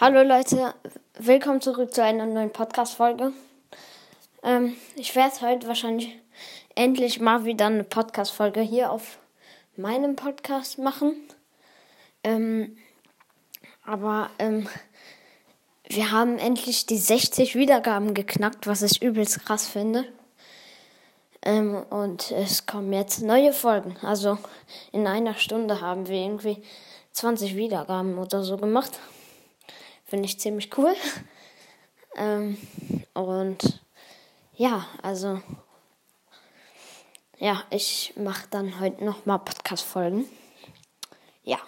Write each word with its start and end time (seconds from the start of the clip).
Hallo 0.00 0.24
Leute, 0.24 0.74
willkommen 1.20 1.60
zurück 1.60 1.94
zu 1.94 2.02
einer 2.02 2.26
neuen 2.26 2.50
Podcast-Folge. 2.50 3.32
Ähm, 4.42 4.76
ich 4.96 5.14
werde 5.14 5.40
heute 5.40 5.68
wahrscheinlich 5.68 6.18
endlich 6.74 7.20
mal 7.20 7.44
wieder 7.44 7.66
eine 7.66 7.84
Podcast-Folge 7.84 8.60
hier 8.60 8.90
auf 8.90 9.20
meinem 9.76 10.16
Podcast 10.16 10.78
machen. 10.78 11.14
Ähm, 12.24 12.76
aber 13.84 14.30
ähm, 14.40 14.68
wir 15.86 16.10
haben 16.10 16.38
endlich 16.38 16.86
die 16.86 16.98
60 16.98 17.54
Wiedergaben 17.54 18.14
geknackt, 18.14 18.66
was 18.66 18.82
ich 18.82 19.00
übelst 19.00 19.46
krass 19.46 19.68
finde. 19.68 20.04
Ähm, 21.40 21.84
und 21.90 22.32
es 22.32 22.66
kommen 22.66 22.92
jetzt 22.92 23.22
neue 23.22 23.52
Folgen. 23.52 23.96
Also 24.02 24.38
in 24.90 25.06
einer 25.06 25.34
Stunde 25.34 25.80
haben 25.80 26.08
wir 26.08 26.16
irgendwie 26.16 26.60
20 27.12 27.54
Wiedergaben 27.54 28.18
oder 28.18 28.42
so 28.42 28.56
gemacht. 28.56 28.98
Finde 30.14 30.28
ich 30.28 30.38
ziemlich 30.38 30.78
cool. 30.78 30.94
ähm, 32.16 32.56
und 33.14 33.82
ja, 34.52 34.86
also 35.02 35.42
ja, 37.38 37.64
ich 37.70 38.12
mache 38.16 38.46
dann 38.48 38.78
heute 38.78 39.04
nochmal 39.04 39.40
Podcast-Folgen. 39.40 40.26
Ja. 41.42 41.58